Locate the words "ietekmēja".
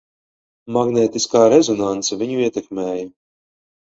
2.45-3.07